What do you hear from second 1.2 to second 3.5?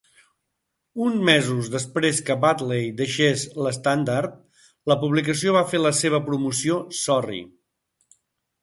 mesos després que Wadley deixés